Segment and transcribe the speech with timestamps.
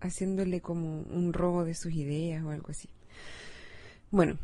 [0.00, 2.88] haciéndole como un robo de sus ideas o algo así.
[4.10, 4.38] Bueno,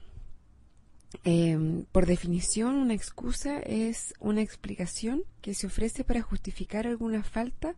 [1.25, 7.77] em, por definición, una excusa es una explicación que se ofrece para justificar alguna falta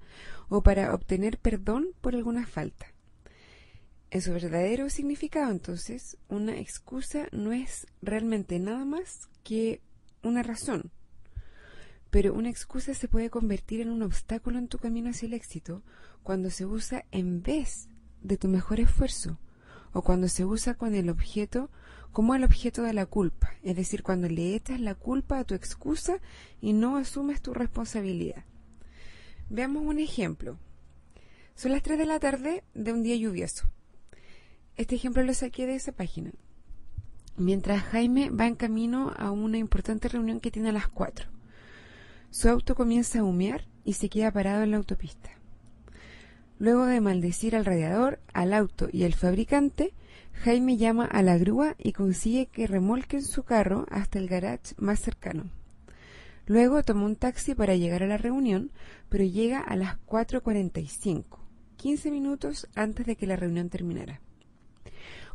[0.48, 2.88] o para obtener perdón por alguna falta.
[4.12, 9.80] En su verdadero significado, entonces, una excusa no es realmente nada más que
[10.24, 10.90] una razón.
[12.10, 15.84] Pero una excusa se puede convertir en un obstáculo en tu camino hacia el éxito
[16.24, 17.88] cuando se usa en vez
[18.20, 19.38] de tu mejor esfuerzo
[19.92, 21.70] o cuando se usa con el objeto
[22.10, 25.54] como el objeto de la culpa, es decir, cuando le echas la culpa a tu
[25.54, 26.18] excusa
[26.60, 28.44] y no asumes tu responsabilidad.
[29.48, 30.58] Veamos un ejemplo.
[31.54, 33.70] Son las 3 de la tarde de un día lluvioso.
[34.76, 36.32] Este ejemplo lo saqué de esa página.
[37.36, 41.28] Mientras Jaime va en camino a una importante reunión que tiene a las 4.
[42.30, 45.30] Su auto comienza a humear y se queda parado en la autopista.
[46.58, 49.94] Luego de maldecir al radiador, al auto y al fabricante,
[50.34, 55.00] Jaime llama a la grúa y consigue que remolquen su carro hasta el garage más
[55.00, 55.50] cercano.
[56.46, 58.70] Luego toma un taxi para llegar a la reunión,
[59.08, 61.24] pero llega a las 4.45,
[61.76, 64.20] 15 minutos antes de que la reunión terminara.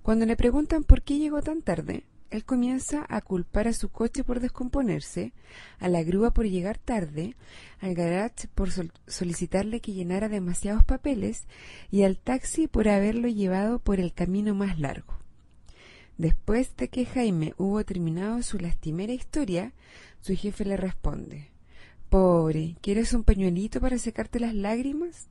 [0.06, 4.24] Cuando le preguntan por qué llegó tan tarde, él comienza a culpar a su coche
[4.24, 5.34] por descomponerse,
[5.80, 7.36] a la grúa por llegar tarde,
[7.80, 8.70] al garage por
[9.08, 11.48] solicitarle que llenara demasiados papeles
[11.90, 15.16] y al taxi por haberlo llevado por el camino más largo.
[16.20, 19.74] Después de que Jaime hubo terminado su lastimera historia,
[20.22, 21.50] su jefe le responde
[22.10, 25.30] Pobre, ¿quieres un pañuelito para secarte las lágrimas?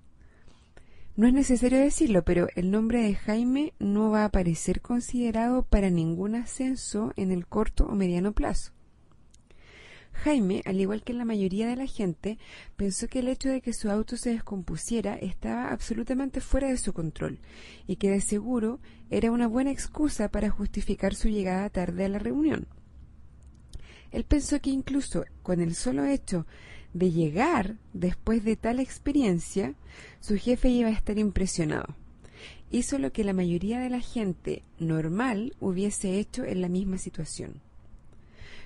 [1.17, 5.89] No es necesario decirlo, pero el nombre de Jaime no va a aparecer considerado para
[5.89, 8.73] ningún ascenso en el corto o mediano plazo.
[10.13, 12.39] Jaime, al igual que la mayoría de la gente,
[12.77, 16.93] pensó que el hecho de que su auto se descompusiera estaba absolutamente fuera de su
[16.93, 17.39] control
[17.87, 22.19] y que de seguro era una buena excusa para justificar su llegada tarde a la
[22.19, 22.67] reunión.
[24.11, 26.47] Él pensó que incluso con el solo hecho
[26.95, 29.75] de llegar después de tal experiencia,
[30.21, 31.95] su jefe iba a estar impresionado.
[32.71, 37.61] Hizo lo que la mayoría de la gente normal hubiese hecho en la misma situación.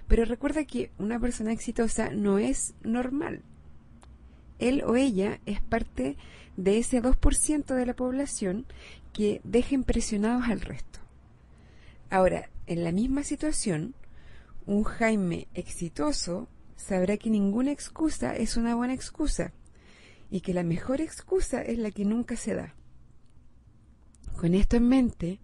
[0.07, 3.43] Pero recuerda que una persona exitosa no es normal.
[4.59, 6.17] Él o ella es parte
[6.57, 8.67] de ese 2% de la población
[9.13, 11.01] que deja impresionados al resto.
[12.11, 13.95] Ahora, en la misma situación,
[14.67, 16.49] un Jaime exitoso
[16.79, 19.53] sabrá que ninguna excusa es una buena excusa
[20.31, 22.75] y que la mejor excusa es la que nunca se da.
[24.37, 25.41] Con esto en mente,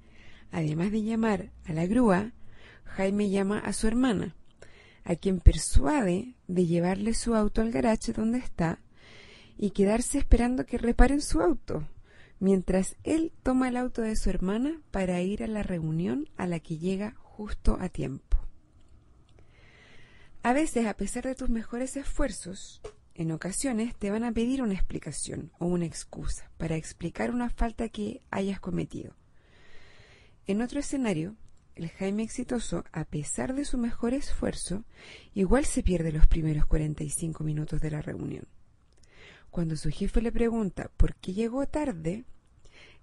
[0.50, 2.32] además de llamar a la grúa,
[2.84, 4.36] Jaime llama a su hermana,
[5.04, 8.78] a quien persuade de llevarle su auto al garaje donde está
[9.58, 11.86] y quedarse esperando que reparen su auto,
[12.38, 16.60] mientras él toma el auto de su hermana para ir a la reunión a la
[16.60, 18.33] que llega justo a tiempo.
[20.44, 22.82] A veces, a pesar de tus mejores esfuerzos,
[23.14, 27.88] en ocasiones te van a pedir una explicación o una excusa para explicar una falta
[27.88, 29.16] que hayas cometido.
[30.46, 31.34] En otro escenario,
[31.76, 34.84] el Jaime exitoso, a pesar de su mejor esfuerzo,
[35.32, 38.46] igual se pierde los primeros 45 minutos de la reunión.
[39.50, 42.26] Cuando su jefe le pregunta por qué llegó tarde,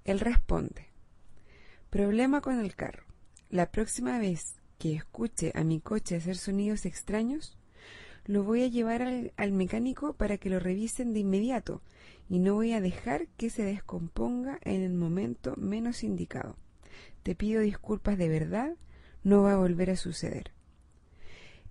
[0.03, 0.89] él responde,
[1.89, 3.05] problema con el carro.
[3.49, 7.55] La próxima vez que escuche a mi coche hacer sonidos extraños,
[8.25, 11.83] lo voy a llevar al, mecánico para que lo revisen de inmediato
[12.27, 16.57] y no voy a dejar que se descomponga en el momento menos indicado.
[17.21, 18.75] Te pido disculpas de verdad,
[19.23, 20.51] no va a volver a suceder.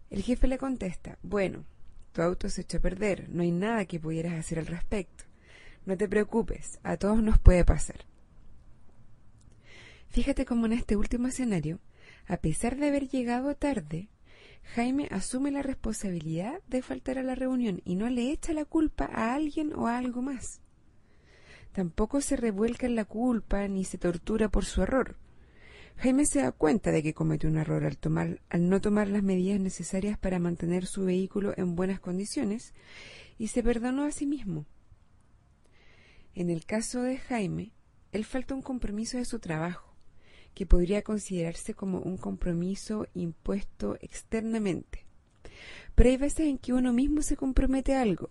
[0.09, 1.65] El jefe le contesta, bueno,
[2.13, 5.25] tu auto se echó a perder, no hay nada que pudieras hacer al respecto.
[5.85, 8.05] No te preocupes, a todos nos puede pasar.
[10.11, 11.81] Fíjate cómo en este último escenario,
[12.31, 14.09] a pesar de haber llegado tarde,
[14.77, 19.11] Jaime asume la responsabilidad de faltar a la reunión y no le echa la culpa
[19.13, 20.61] a alguien o a algo más.
[21.73, 25.17] Tampoco se revuelca en la culpa ni se tortura por su error.
[25.97, 29.25] Jaime se da cuenta de que cometió un error al, tomar, al no tomar las
[29.25, 32.75] medidas necesarias para mantener su vehículo en buenas condiciones
[33.39, 34.67] y se perdonó a sí mismo.
[36.37, 37.73] En el caso de Jaime,
[38.13, 39.90] él falta un compromiso de su trabajo,
[40.55, 45.07] que podría considerarse como un compromiso impuesto externamente.
[45.95, 48.31] Pero hay veces en que uno mismo se compromete a algo,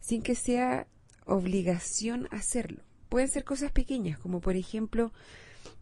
[0.00, 0.86] sin que sea
[1.24, 2.82] obligación hacerlo.
[3.08, 5.12] Pueden ser cosas pequeñas, como por ejemplo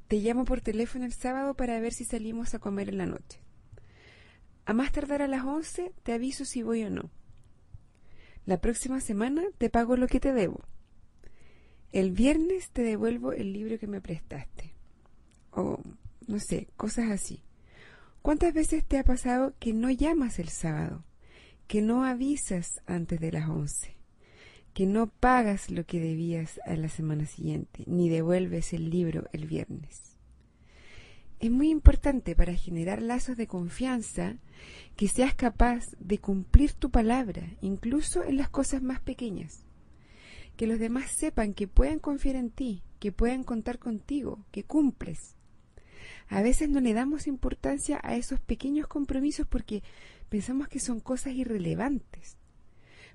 [0.08, 3.40] te llamo por teléfono el sábado para ver si salimos a comer en la noche.
[4.66, 7.10] A más tardar a las once te aviso si voy o no.
[8.46, 10.60] La próxima semana te pago lo que te debo.
[11.92, 14.73] El viernes te devuelvo el libro que me prestaste.
[15.54, 15.80] O,
[16.26, 17.42] no sé, cosas así.
[18.22, 21.04] ¿Cuántas veces te ha pasado que no llamas el sábado?
[21.66, 23.94] Que no avisas antes de las once?
[24.74, 29.46] que no pagas lo que debías a la semana siguiente, ni devuelves el libro el
[29.46, 30.18] viernes.
[31.38, 34.36] Es muy importante para generar lazos de confianza
[34.96, 39.64] que seas capaz de cumplir tu palabra, incluso en las cosas más pequeñas.
[40.56, 45.36] Que los demás sepan que pueden confiar en ti, que pueden contar contigo, que cumples.
[46.28, 49.82] A veces no le damos importancia a esos pequeños compromisos porque
[50.28, 52.36] pensamos que son cosas irrelevantes.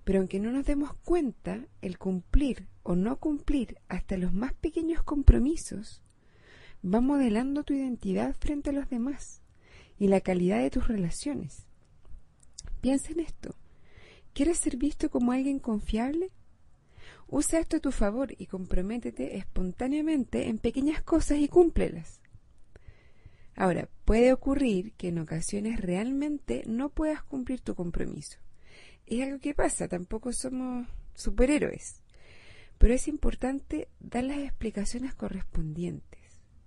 [0.03, 5.03] Pero aunque no nos demos cuenta, el cumplir o no cumplir hasta los más pequeños
[5.03, 6.01] compromisos
[6.83, 9.41] va modelando tu identidad frente a los demás
[9.97, 11.65] y la calidad de tus relaciones.
[12.81, 13.55] Piensa en esto.
[14.33, 16.31] ¿Quieres ser visto como alguien confiable?
[17.27, 22.21] Usa esto a tu favor y comprométete espontáneamente en pequeñas cosas y cúmplelas.
[23.59, 28.39] Ahora, puede ocurrir que en ocasiones realmente no puedas cumplir tu compromiso
[29.09, 32.01] es algo que pasa, tampoco somos superhéroes.
[32.77, 36.19] Pero es importante dar las explicaciones correspondientes,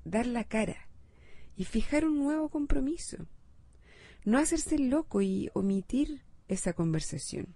[0.04, 0.88] dar la cara
[1.56, 3.26] y fijar un nuevo compromiso.
[4.24, 7.54] No hacerse loco y omitir esa conversación.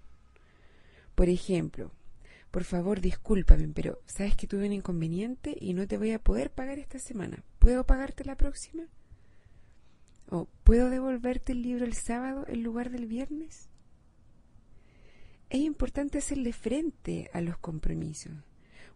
[1.14, 1.92] Por ejemplo,
[2.50, 6.50] por favor, discúlpame, pero sabes que tuve un inconveniente y no te voy a poder
[6.50, 7.44] pagar esta semana.
[7.58, 8.84] ¿Puedo pagarte la próxima?
[10.28, 13.68] ¿O puedo devolverte el libro el sábado en lugar del viernes?
[15.50, 18.32] es importante hacerle frente a los compromisos.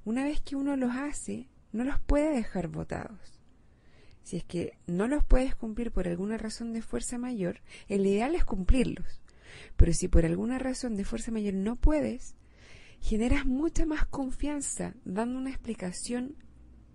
[0.04, 3.40] Una vez que uno los hace, no los puede dejar votados.
[4.22, 8.34] Si es que no los puedes cumplir por alguna razón de fuerza mayor, el ideal
[8.34, 9.20] es cumplirlos.
[9.76, 12.34] Pero si por alguna razón de fuerza mayor no puedes,
[13.00, 16.36] generas mucha más confianza dando una explicación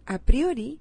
[0.06, 0.80] a priori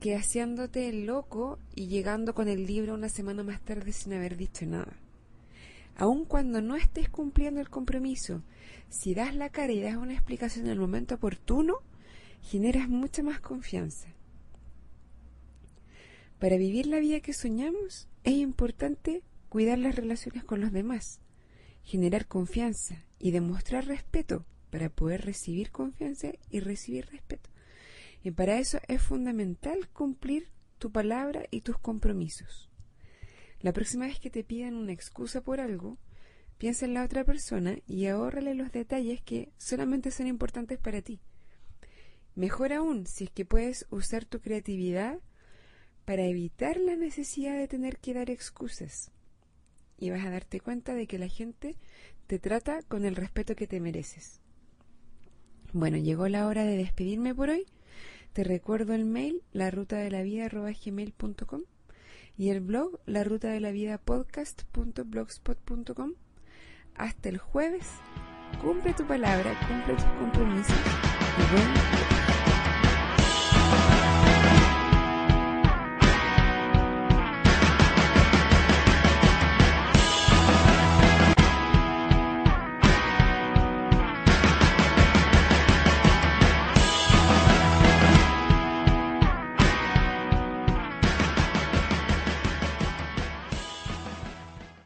[0.00, 4.36] que haciéndote el loco y llegando con el libro una semana más tarde sin haber
[4.36, 4.96] dicho nada
[6.00, 8.42] aun cuando no estés cumpliendo el compromiso,
[8.88, 11.74] si das la cara y das una explicación en el momento oportuno,
[12.42, 14.08] generas mucha más confianza.
[16.38, 21.20] Para vivir la vida que soñamos es importante cuidar las relaciones con los demás,
[21.82, 27.50] generar confianza y demostrar respeto para poder recibir confianza y recibir respeto.
[28.22, 30.48] Y para eso es fundamental cumplir
[30.78, 32.70] tu palabra y tus compromisos.
[33.60, 35.98] La próxima vez que te pidan una excusa por algo,
[36.58, 41.20] piensa en la otra persona y ahórrale los detalles que solamente son importantes para ti.
[42.34, 45.18] Mejor aún si es que puedes usar tu creatividad
[46.04, 49.10] para evitar la necesidad de tener que dar excusas.
[49.98, 51.76] Y vas a darte cuenta de que la gente
[52.26, 54.40] te trata con el respeto que te mereces.
[55.72, 57.66] Bueno, llegó la hora de despedirme por hoy.
[58.32, 60.48] Te recuerdo el mail, la ruta de la vida
[62.36, 66.12] y el blog la ruta de la vida podcast.blogspot.com.
[66.94, 67.88] Hasta el jueves,
[68.62, 70.76] cumple tu palabra, cumple tus compromisos
[71.38, 72.19] y buen